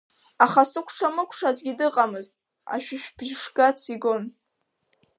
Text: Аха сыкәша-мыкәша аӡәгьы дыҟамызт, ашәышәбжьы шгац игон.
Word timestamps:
Аха 0.43 0.61
сыкәша-мыкәша 0.71 1.45
аӡәгьы 1.49 1.73
дыҟамызт, 1.79 2.31
ашәышәбжьы 2.73 3.35
шгац 3.41 3.79
игон. 3.93 4.23